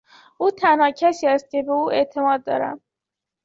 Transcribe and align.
او 0.37 0.49
تنها 0.51 0.91
کسی 0.91 1.27
است 1.27 1.49
که 1.49 1.61
به 1.63 1.71
او 1.71 1.91
اعتماد 1.91 2.43
دارم. 2.43 2.81